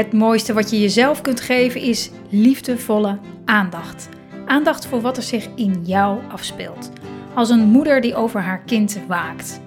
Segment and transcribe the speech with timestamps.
[0.00, 4.08] Het mooiste wat je jezelf kunt geven is liefdevolle aandacht.
[4.46, 6.90] Aandacht voor wat er zich in jou afspeelt.
[7.34, 9.60] Als een moeder die over haar kind waakt.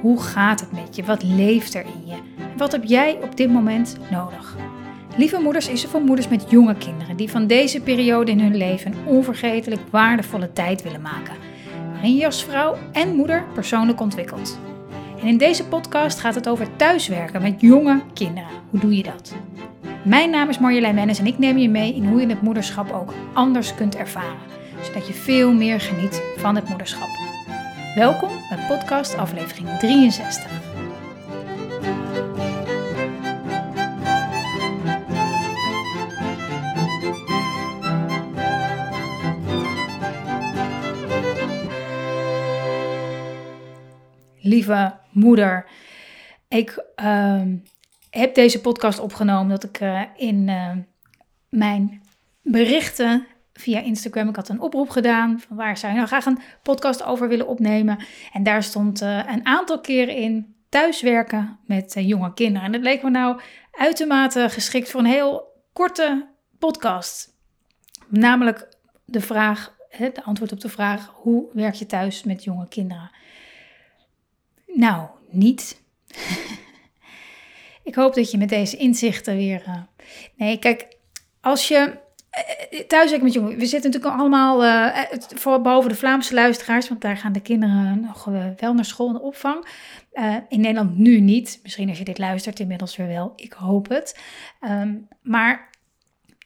[0.00, 1.04] Hoe gaat het met je?
[1.04, 2.14] Wat leeft er in je?
[2.56, 4.56] wat heb jij op dit moment nodig?
[5.16, 8.56] Lieve Moeders is er voor moeders met jonge kinderen die van deze periode in hun
[8.56, 11.34] leven een onvergetelijk waardevolle tijd willen maken.
[11.92, 14.58] Waarin je als vrouw en moeder persoonlijk ontwikkelt.
[15.20, 18.50] En in deze podcast gaat het over thuiswerken met jonge kinderen.
[18.70, 19.34] Hoe doe je dat?
[20.04, 22.92] Mijn naam is Marjolein Mennis en ik neem je mee in hoe je het moederschap
[22.92, 24.38] ook anders kunt ervaren.
[24.82, 27.08] Zodat je veel meer geniet van het moederschap.
[27.94, 30.50] Welkom bij podcast aflevering 63.
[44.40, 45.66] Lieve moeder,
[46.48, 47.56] ik ehm,
[48.10, 50.70] heb deze podcast opgenomen dat ik uh, in uh,
[51.48, 52.02] mijn
[52.42, 56.38] berichten via Instagram, ik had een oproep gedaan van waar zou je nou graag een
[56.62, 57.98] podcast over willen opnemen.
[58.32, 62.66] En daar stond uh, een aantal keren in thuiswerken met jonge kinderen.
[62.66, 65.42] En dat leek me nou uitermate geschikt voor een heel
[65.72, 66.26] korte
[66.58, 67.36] podcast.
[68.08, 68.68] Namelijk
[69.04, 73.10] de vraag, de antwoord op de vraag, hoe werk je thuis met jonge kinderen?
[74.66, 75.82] Nou, niet.
[77.88, 79.62] Ik hoop dat je met deze inzichten weer.
[79.66, 79.74] Uh...
[80.36, 80.86] Nee, kijk,
[81.40, 81.92] als je
[82.70, 84.98] uh, thuis met jongen, we zitten natuurlijk allemaal, uh,
[85.34, 88.24] voor, behalve de Vlaamse luisteraars, want daar gaan de kinderen nog
[88.56, 89.68] wel naar school en opvang.
[90.48, 91.60] in Nederland nu niet.
[91.62, 93.32] Misschien als je dit luistert, inmiddels weer wel.
[93.36, 94.18] Ik hoop het.
[94.60, 95.70] Um, maar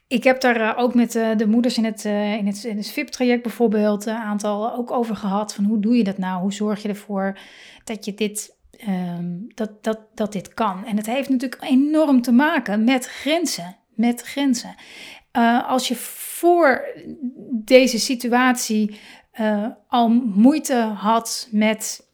[0.08, 4.06] ik heb daar ook met de moeders in het, in het, in het VIP-traject bijvoorbeeld
[4.06, 5.54] een aantal ook over gehad.
[5.54, 6.40] Van hoe doe je dat nou?
[6.40, 7.38] Hoe zorg je ervoor
[7.84, 10.84] dat je dit um, dat, dat, dat dit kan.
[10.84, 13.76] En het heeft natuurlijk enorm te maken met grenzen.
[13.94, 14.74] Met grenzen.
[15.32, 16.84] Uh, als je voor
[17.50, 19.00] deze situatie
[19.40, 22.10] uh, al moeite had met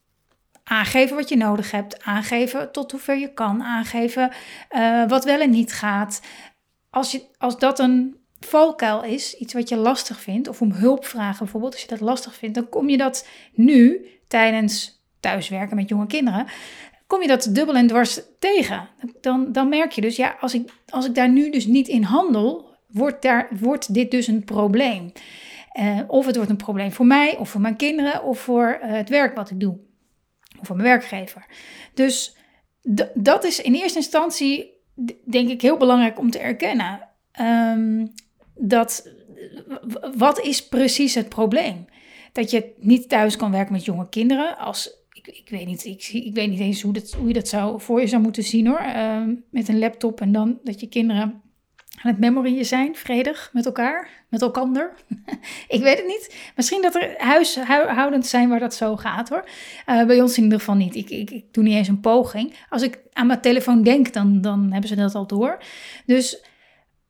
[0.64, 4.30] aangeven wat je nodig hebt, aangeven tot hoever je kan, aangeven
[4.70, 6.22] uh, wat wel en niet gaat.
[6.90, 11.04] Als, je, als dat een valkuil is, iets wat je lastig vindt, of om hulp
[11.04, 15.88] vragen bijvoorbeeld, als je dat lastig vindt, dan kom je dat nu tijdens thuiswerken met
[15.88, 16.46] jonge kinderen,
[17.06, 18.88] kom je dat dubbel en dwars tegen.
[19.20, 22.02] Dan, dan merk je dus, ja, als ik, als ik daar nu dus niet in
[22.02, 25.12] handel, wordt, daar, wordt dit dus een probleem.
[25.80, 28.90] Uh, of het wordt een probleem voor mij, of voor mijn kinderen, of voor uh,
[28.92, 29.78] het werk wat ik doe.
[30.60, 31.46] Of voor mijn werkgever.
[31.94, 32.36] Dus
[33.14, 34.70] dat is in eerste instantie,
[35.24, 37.08] denk ik, heel belangrijk om te erkennen.
[37.40, 38.12] Um,
[38.54, 39.08] dat,
[40.16, 41.86] wat is precies het probleem?
[42.32, 44.96] Dat je niet thuis kan werken met jonge kinderen als
[45.32, 48.00] ik weet niet, ik, ik weet niet eens hoe, dat, hoe je dat zou, voor
[48.00, 48.78] je zou moeten zien hoor.
[48.78, 51.42] Ehm, met een laptop en dan dat je kinderen
[52.02, 54.92] aan het memorieën zijn, vredig met elkaar, met elkander.
[55.68, 56.52] ik weet het niet.
[56.56, 59.44] Misschien dat er huishoudend zijn waar dat zo gaat hoor.
[59.86, 60.94] Uh, bij ons in ieder geval niet.
[60.94, 62.54] Ik, ik, ik, doe niet eens een poging.
[62.68, 65.62] Als ik aan mijn telefoon denk, dan, dan hebben ze dat al door.
[66.06, 66.44] Dus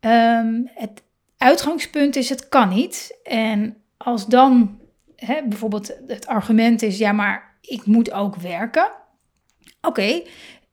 [0.01, 1.03] um, het
[1.37, 3.19] uitgangspunt is: het kan niet.
[3.23, 4.79] En als dan
[5.49, 8.91] bijvoorbeeld het argument is: ja, maar ik moet ook werken.
[9.81, 10.23] Oké,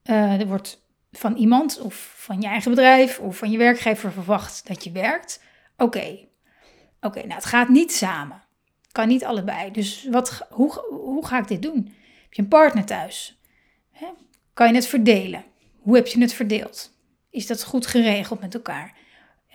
[0.04, 4.68] eh, er wordt van iemand of van je eigen bedrijf of van je werkgever verwacht
[4.68, 5.44] dat je werkt.
[5.78, 6.18] Oké,
[7.02, 8.44] oké, nou het gaat niet samen.
[8.92, 9.72] Kan niet allebei.
[9.72, 11.94] Dus wat, hoe, hoe ga ik dit doen?
[12.24, 13.40] Heb je een partner thuis?
[13.92, 14.08] Hè?
[14.54, 15.44] Kan je het verdelen?
[15.80, 16.94] Hoe heb je het verdeeld?
[17.30, 18.94] Is dat goed geregeld met elkaar?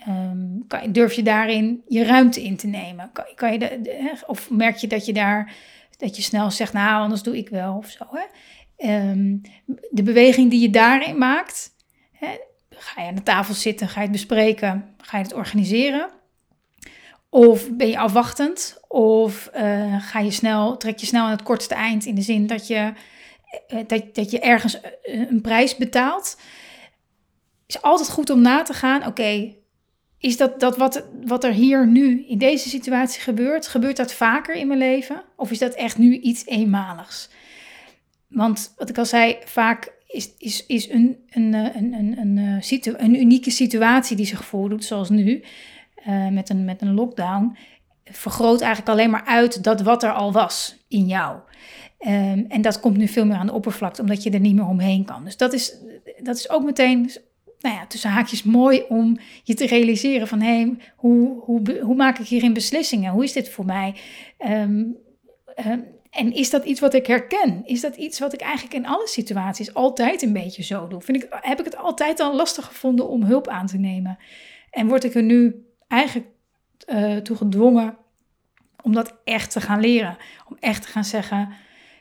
[0.09, 3.11] Um, kan, durf je daarin je ruimte in te nemen?
[3.13, 5.55] Kan, kan je of merk je dat je daar
[6.01, 8.05] dat je snel zegt, nou, anders doe ik wel of zo.
[8.11, 8.25] Hè?
[8.77, 9.37] Ehm,
[9.91, 11.71] de beweging die je daarin maakt,
[12.13, 12.37] hè,
[12.71, 16.11] ga je aan de tafel zitten, ga je het bespreken, ga je het organiseren?
[17.29, 18.81] Of ben je afwachtend?
[18.89, 22.47] Of uh, ga je snel, trek je snel aan het kortste eind in de zin
[22.47, 22.93] dat je,
[23.69, 26.41] uh, dat, dat je ergens een prijs betaalt?
[27.67, 29.55] Is altijd goed om na te gaan, oké,
[30.21, 34.55] is dat, dat wat, wat er hier nu in deze situatie gebeurt, gebeurt dat vaker
[34.55, 35.23] in mijn leven?
[35.37, 37.31] Of is dat echt nu iets eenmaligs?
[38.29, 42.63] Want wat ik al zei, vaak is, is, is een, een, een, een, een, eh,
[42.63, 45.43] situ een unieke situatie die zich voordoet, zoals nu,
[46.09, 47.57] uh, met, een, met een lockdown,
[48.05, 51.39] vergroot eigenlijk alleen maar uit dat wat er al was in jou.
[52.07, 54.67] Um, en dat komt nu veel meer aan de oppervlakte, omdat je er niet meer
[54.67, 55.25] omheen kan.
[55.25, 55.75] Dus dat is,
[56.23, 57.11] dat is ook meteen
[57.61, 61.97] nou ja, tussen haakjes mooi om je te realiseren van hé, hey, hoe, hoe, hoe
[61.97, 63.13] maak ik hierin beslissingen?
[63.13, 63.95] Hoe is dit voor mij?
[64.49, 64.97] Um,
[66.11, 67.63] En is dat iets wat ik herken?
[67.65, 71.01] Is dat iets wat ik eigenlijk in alle situaties altijd een beetje zo doe?
[71.01, 74.19] Vind ik, heb ik het altijd al lastig gevonden om hulp aan te nemen?
[74.71, 76.29] En word ik er nu eigenlijk
[76.87, 77.97] uh, toe gedwongen
[78.83, 80.17] om dat echt te gaan leren?
[80.49, 81.49] Om echt te gaan zeggen: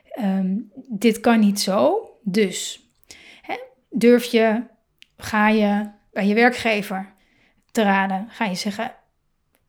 [0.09, 0.57] ehm,
[0.89, 2.87] dit kan niet zo, dus.
[3.41, 3.55] Hè,
[3.89, 4.63] durf je,
[5.21, 7.13] ga je bij je werkgever
[7.71, 8.27] te raden?
[8.29, 8.95] Ga je zeggen: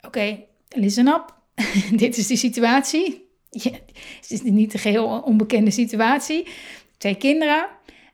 [0.01, 0.39] oké,
[0.69, 1.35] listen up,
[2.03, 3.29] dit is de situatie
[4.21, 6.49] het is niet een geheel onbekende situatie.
[6.99, 7.67] Twee kinderen.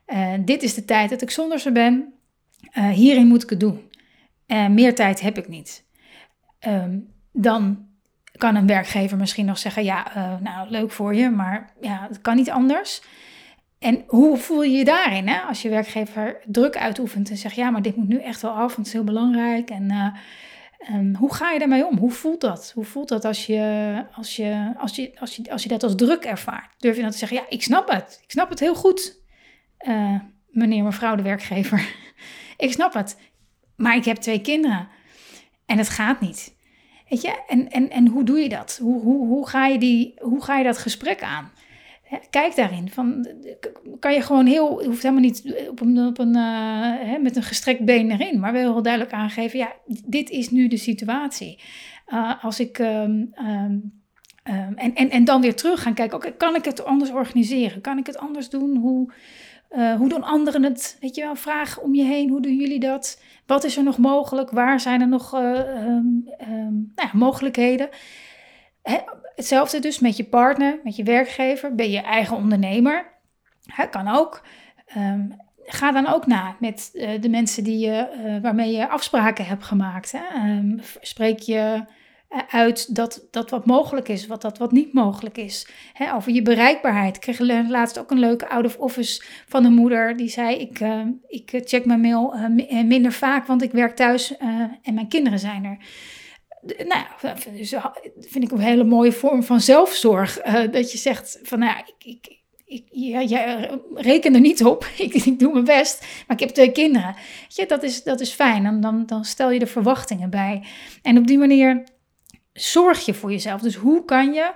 [0.07, 2.13] Uh, dit is de tijd dat ik zonder ze ben.
[2.77, 3.91] Uh, hierin moet ik het doen.
[4.47, 5.85] Uh, meer tijd heb ik niet.
[6.67, 7.85] Um, dan
[8.31, 12.35] kan een werkgever misschien nog zeggen: Ja, nou leuk voor je, maar ja, het kan
[12.35, 13.01] niet anders.
[13.79, 15.27] En hoe voel je je daarin?
[15.27, 15.39] Hè?
[15.39, 18.57] Als je werkgever druk uitoefent en zegt: Ja, maar dit moet nu echt wel af,
[18.57, 19.69] want het is heel belangrijk.
[19.69, 20.15] En
[20.91, 21.97] Um, hoe ga je daarmee om?
[21.97, 22.71] Hoe voelt dat?
[22.75, 25.95] Hoe voelt dat als je, als, je, als, je, als, je, als je dat als
[25.95, 26.73] druk ervaart?
[26.77, 28.19] Durf je dan te zeggen, ja, ik snap het.
[28.23, 29.21] Ik snap het heel goed,
[29.87, 30.19] uh,
[30.49, 31.93] meneer, mevrouw de werkgever.
[32.57, 33.17] ik snap het.
[33.75, 34.87] Maar ik heb twee kinderen.
[35.65, 36.55] En het gaat niet.
[37.09, 37.43] Weet je?
[37.47, 38.79] En, en, en hoe doe je dat?
[38.81, 41.51] Hoe, hoe, hoe, ga je die, hoe ga je dat gesprek aan?
[42.29, 42.89] Kijk daarin.
[42.89, 43.27] Van,
[43.99, 47.85] kan je gewoon heel, hoeft helemaal niet op een, op een, hè, met een gestrekt
[47.85, 49.73] been erin, maar wel heel duidelijk aangeven: ja,
[50.05, 51.59] dit is nu de situatie.
[52.07, 52.79] Uh, als ik.
[52.79, 53.93] Um, um,
[54.75, 57.81] en, en, en dan weer terug gaan kijken: kan ik het anders organiseren?
[57.81, 58.75] Kan ik het anders doen?
[58.75, 59.13] Hoe,
[59.71, 60.97] uh, hoe doen anderen het?
[61.01, 63.21] Weet je wel, vraag om je heen: hoe doen jullie dat?
[63.45, 64.51] Wat is er nog mogelijk?
[64.51, 67.89] Waar zijn er nog nou ja, mogelijkheden?
[69.35, 73.05] Hetzelfde dus met je partner, met je werkgever, ben je eigen ondernemer.
[73.65, 74.41] Hè, kan ook.
[74.97, 75.35] Um,
[75.69, 79.63] ga dan ook na met uh, de mensen die je, uh, waarmee je afspraken hebt
[79.63, 80.11] gemaakt.
[80.11, 80.49] Hè.
[80.49, 81.83] Um, spreek je
[82.27, 85.67] eh, uit dat, dat wat mogelijk is, wat dat wat niet mogelijk is.
[86.13, 87.15] Over je bereikbaarheid.
[87.15, 87.39] Ik kreeg
[87.69, 91.61] laatst ook een leuke out of office van een moeder die zei: Ik, uh, ik
[91.65, 92.33] check mijn mail
[92.85, 94.37] minder vaak, want ik werk thuis
[94.81, 95.77] en mijn kinderen zijn er
[96.77, 97.05] nou
[97.57, 97.75] dus
[98.19, 100.45] vind ik een hele mooie vorm van zelfzorg.
[100.45, 104.87] Uh, dat je zegt van, nou ik, ik, ik jij reken er niet op.
[104.97, 107.15] ik, ik, doe mijn best, maar ik heb twee kinderen.
[107.47, 108.63] Ja, dat is, dat is fijn.
[108.63, 110.63] Dan, dan, dan stel je de verwachtingen bij.
[111.01, 111.83] En op die manier
[112.53, 113.61] zorg je voor jezelf.
[113.61, 114.51] Dus hoe kan je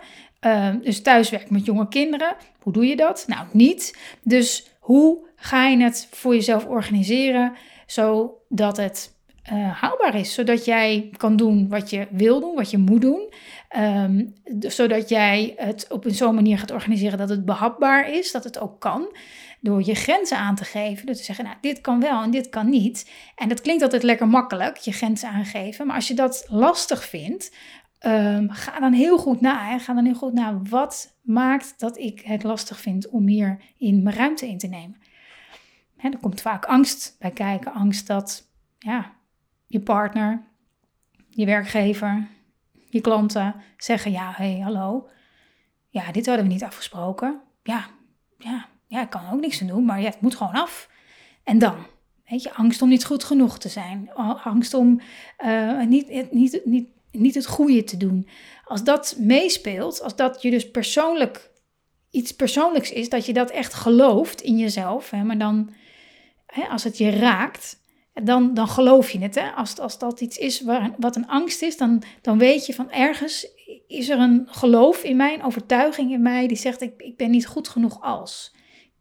[0.46, 2.36] uh, dus thuiswerken met jonge kinderen?
[2.62, 3.24] Hoe doe je dat?
[3.28, 3.98] Nou, niet.
[4.24, 7.54] Dus hoe ga je het voor jezelf organiseren
[7.86, 9.16] zodat het
[9.54, 10.34] uh, haalbaar is.
[10.34, 13.34] Zodat jij kan doen wat je wil doen, wat je moet doen.
[13.78, 18.44] Um, zodat jij het op een zo'n manier gaat organiseren dat het behapbaar is, dat
[18.44, 19.16] het ook kan.
[19.60, 21.06] Door je grenzen aan te geven.
[21.06, 23.12] Dus te zeggen, nou, dit kan wel en dit kan niet.
[23.36, 25.88] En dat klinkt altijd lekker makkelijk, je grenzen aangeven.
[25.88, 27.56] Maar als je dat lastig vindt,
[28.06, 29.80] um, ga dan heel goed na.
[29.80, 34.04] Ga dan heel goed na, wat maakt dat ik het lastig vind om hier in
[34.04, 34.98] mijn ruimte in te nemen.
[35.98, 37.74] Hè, er komt vaak angst bij kijken.
[37.74, 38.48] Angst dat,
[38.80, 39.12] ja,
[39.72, 40.44] je partner,
[41.30, 42.28] je werkgever,
[42.90, 45.10] je klanten zeggen: Ja, hé, hey, hallo.
[45.90, 47.42] Ja, dit hadden we niet afgesproken.
[47.64, 47.86] Ja,
[48.38, 50.90] ja, ja, ik kan ook niks aan doen, maar ja, het moet gewoon af.
[51.44, 51.76] En dan,
[52.30, 54.14] weet je, angst om niet goed genoeg te zijn.
[54.44, 55.02] Angst om
[55.46, 58.28] uh, niet, niet, niet, niet het goede te doen.
[58.66, 61.52] Als dat meespeelt, als dat je dus persoonlijk
[62.10, 65.74] iets persoonlijks is, dat je dat echt gelooft in jezelf, hè, maar dan,
[66.46, 67.81] hè, als het je raakt,
[68.14, 69.36] dan, dan geloof je het.
[69.36, 69.50] Hè?
[69.50, 72.92] Als, als dat iets is waar, wat een angst is, dan, dan weet je van
[72.92, 73.48] ergens
[73.88, 77.32] is er een geloof in mij, een overtuiging in mij die zegt ik, ik ben
[77.32, 78.56] niet goed genoeg als.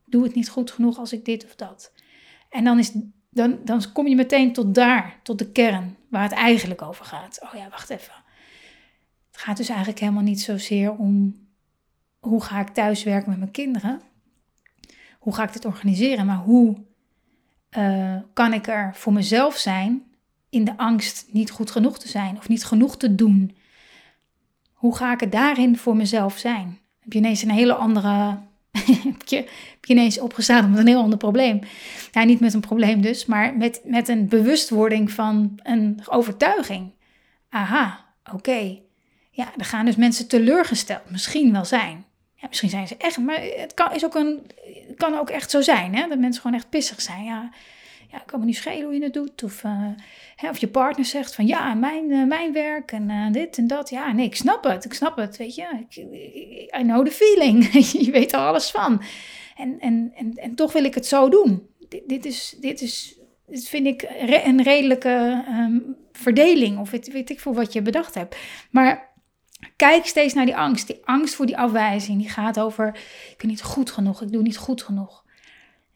[0.07, 1.93] Ik doe het niet goed genoeg als ik dit of dat.
[2.49, 2.93] En dan, is,
[3.31, 7.41] dan, dan kom je meteen tot daar, tot de kern, waar het eigenlijk over gaat.
[7.43, 8.15] Oh ja, wacht even.
[9.31, 11.39] Het gaat dus eigenlijk helemaal niet zozeer om
[12.19, 14.01] hoe ga ik thuiswerken met mijn kinderen.
[15.19, 16.85] Hoe ga ik dit organiseren, maar hoe
[17.79, 20.03] uh, kan ik er voor mezelf zijn
[20.51, 23.57] in de angst niet goed genoeg te zijn of niet genoeg te doen?
[24.73, 26.79] Hoe ga ik het daarin voor mezelf zijn?
[27.01, 28.39] Heb je ineens een hele andere.
[29.05, 29.37] heb, je,
[29.71, 31.61] heb je ineens opgestaan met een heel ander probleem?
[32.13, 36.91] Ja, niet met een probleem dus, maar met, met een bewustwording van een overtuiging.
[37.49, 38.79] Aha, oké.
[39.31, 42.05] Ja, er gaan dus mensen teleurgesteld misschien wel zijn.
[42.41, 44.47] Ja, misschien zijn ze echt, maar het kan, is ook een,
[44.97, 46.09] kan ook echt zo zijn, hè?
[46.09, 47.25] dat mensen gewoon echt pissig zijn.
[47.25, 47.51] Ja,
[48.11, 49.43] ja, ik kan me niet schelen hoe je het doet.
[49.43, 49.89] Of, uh,
[50.37, 53.67] hè, of je partner zegt van ja, mijn, uh, mijn werk en uh, dit en
[53.67, 53.91] dat.
[53.91, 55.85] Ja, nee, ik snap het, ik snap het, weet je.
[55.89, 55.97] Ik,
[56.77, 57.73] I know the feeling,
[58.07, 59.03] je weet er alles van.
[59.57, 61.69] En, en, en, en toch wil ik het zo doen.
[61.89, 63.21] Dit, dit is, dit is
[63.51, 64.07] dit vind ik
[64.45, 68.37] een redelijke um, verdeling, of weet, weet ik voor wat je bedacht hebt.
[68.71, 69.10] Maar
[69.77, 70.87] Kijk steeds naar die angst.
[70.87, 72.19] Die angst voor die afwijzing.
[72.19, 72.89] Die gaat over,
[73.31, 75.25] ik ben niet goed genoeg, ik doe niet goed genoeg.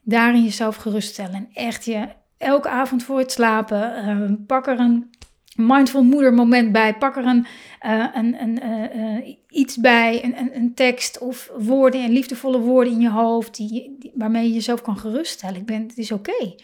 [0.02, 1.34] Daarin jezelf geruststellen.
[1.34, 5.10] En echt je elke avond voor het slapen, uh, pak er een
[5.56, 6.94] mindful moeder moment bij.
[6.94, 7.46] Pak er een,
[7.86, 8.64] uh, een, een
[8.98, 13.56] uh, iets bij, een, een, een, tekst of woorden en liefdevolle woorden in je hoofd
[13.56, 15.56] die waarmee je jezelf kan geruststellen.
[15.56, 16.54] Ik ben, het is oké.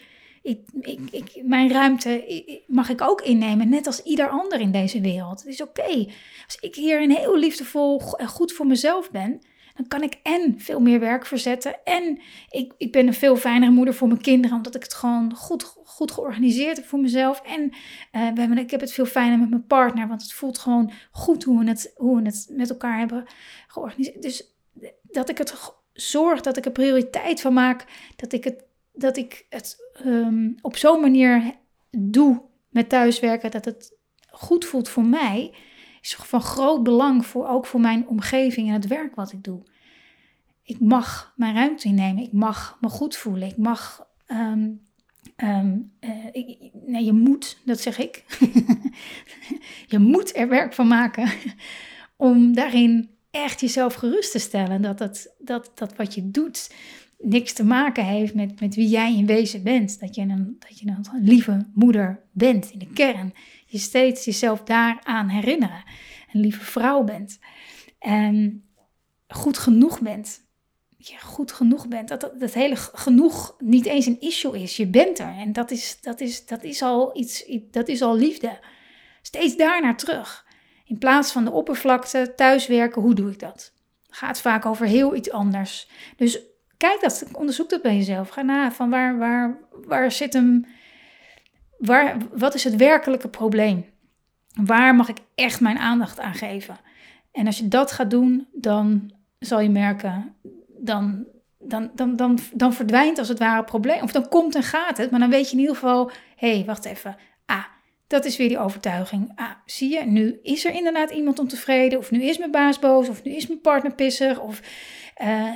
[0.41, 5.39] Ik, mijn ruimte mag ik ook innemen, net als ieder ander in deze wereld.
[5.39, 6.07] Het is oké.
[6.45, 9.41] Als ik hier een heel liefdevol en goed voor mezelf ben,
[9.75, 11.83] dan kan ik en veel meer werk verzetten.
[11.83, 12.19] En
[12.49, 15.63] ik, ik ben een veel fijnere moeder voor mijn kinderen, omdat ik het gewoon goed,
[15.83, 17.41] goed georganiseerd heb voor mezelf.
[17.41, 17.71] En uh,
[18.11, 21.43] we hebben, ik heb het veel fijner met mijn partner, want het voelt gewoon goed
[21.43, 23.25] hoe we het, hoe we het met elkaar hebben
[23.67, 24.21] georganiseerd.
[24.21, 24.55] Dus
[25.03, 28.63] dat ik het zorg, dat ik er prioriteit van maak, dat ik het,
[29.01, 31.55] dat ik het um, op zo'n manier
[31.91, 33.97] doe met thuiswerken, dat het
[34.29, 35.53] goed voelt voor mij
[36.01, 39.63] is van groot belang voor ook voor mijn omgeving en het werk wat ik doe.
[40.63, 42.23] Ik mag mijn ruimte innemen.
[42.23, 43.47] Ik mag me goed voelen.
[43.47, 44.07] Ik mag.
[44.27, 44.81] Um,
[45.37, 48.25] um, uh, ik, nee, je moet, dat zeg ik.
[49.93, 51.31] je moet er werk van maken
[52.15, 54.81] om daarin echt jezelf gerust te stellen.
[54.81, 56.73] Dat, het, dat, dat wat je doet
[57.23, 59.99] niks te maken heeft met, met wie jij in wezen bent.
[59.99, 63.33] Dat je, een, dat je een lieve moeder bent in de kern
[63.71, 65.83] je steeds jezelf daaraan herinneren.
[66.31, 67.39] Een lieve vrouw bent.
[67.99, 68.63] En
[69.27, 70.49] goed genoeg bent.
[70.97, 72.07] Je goed genoeg bent.
[72.07, 74.77] Dat, dat, dat hele genoeg niet eens een issue is.
[74.77, 75.35] Je bent er.
[75.37, 78.59] En dat is, dat is, dat is, al, iets, dat is al liefde.
[79.21, 80.45] Steeds daar naar terug.
[80.85, 83.73] In plaats van de oppervlakte, thuiswerken, hoe doe ik dat?
[84.09, 85.89] Gaat vaak over heel iets anders.
[86.15, 86.39] Dus
[86.81, 88.29] kijk dat, onderzoek dat bij jezelf.
[88.29, 90.65] Ga na van waar, waar, waar zit hem
[91.77, 93.85] waar, wat is het werkelijke probleem?
[94.63, 96.79] Waar mag ik echt mijn aandacht aan geven?
[97.31, 100.35] En als je dat gaat doen, dan zal je merken,
[100.67, 101.25] dan,
[101.59, 104.01] dan, dan, dan, dan verdwijnt als het ware probleem.
[104.01, 106.65] Of dan komt en gaat het, maar dan weet je in ieder geval, hé, hey,
[106.65, 107.15] wacht even.
[107.45, 107.65] Ah,
[108.07, 109.31] dat is weer die overtuiging.
[109.35, 113.09] Ah, zie je, nu is er inderdaad iemand ontevreden, of nu is mijn baas boos,
[113.09, 114.61] of nu is mijn partner pissig, of...
[115.21, 115.51] Uh,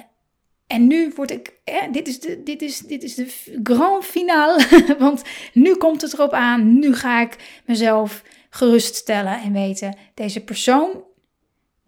[0.75, 1.53] en nu word ik,
[1.91, 4.65] dit, is de, dit, is, dit is de grand finale,
[4.99, 6.79] want nu komt het erop aan.
[6.79, 11.03] Nu ga ik mezelf geruststellen en weten, deze persoon,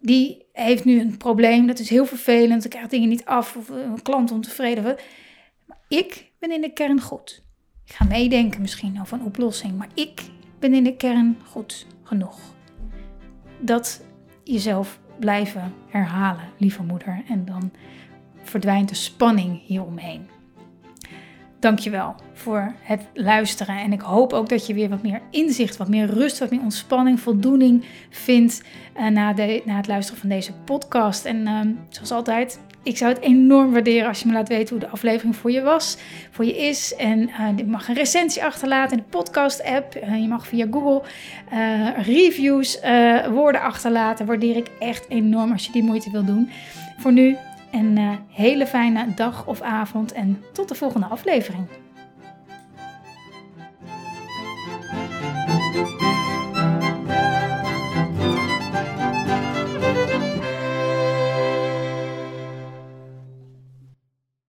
[0.00, 3.68] die heeft nu een probleem, dat is heel vervelend, ik krijg dingen niet af, of
[3.68, 4.82] een klant ontevreden.
[4.82, 4.96] Maar
[5.88, 7.42] ik ben in de kern goed.
[7.84, 10.22] Ik ga meedenken misschien over een oplossing, maar ik
[10.58, 12.38] ben in de kern goed genoeg.
[13.60, 14.04] Dat
[14.44, 17.22] jezelf blijven herhalen, lieve moeder.
[17.28, 17.70] En dan
[18.48, 20.28] verdwijnt de spanning hieromheen.
[21.60, 23.78] Dankjewel voor het luisteren.
[23.78, 26.60] En ik hoop ook dat je weer wat meer inzicht, wat meer rust, wat meer
[26.60, 28.62] ontspanning, voldoening vindt
[28.96, 31.24] uh, na, de, na het luisteren van deze podcast.
[31.24, 34.84] En uh, zoals altijd, ik zou het enorm waarderen als je me laat weten hoe
[34.84, 35.96] de aflevering voor je was,
[36.30, 36.94] voor je is.
[36.94, 39.96] En uh, je mag een recensie achterlaten in de podcast-app.
[39.96, 41.02] Uh, je mag via Google
[42.02, 42.80] reviews,
[43.30, 44.26] woorden achterlaten.
[44.26, 46.50] Waardeer ik echt enorm als je die moeite wil doen.
[46.98, 47.36] Voor nu
[47.70, 51.66] een uh, hele fijne dag of avond en tot de volgende aflevering.